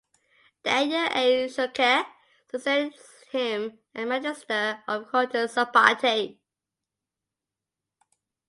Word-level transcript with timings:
Daniel 0.63 1.09
A. 1.11 1.47
Schulke 1.47 2.07
succeeded 2.49 2.95
him 3.29 3.77
as 3.93 4.07
Magister 4.07 4.81
of 4.87 5.07
Cultus 5.11 5.53
Sabbati. 5.53 6.39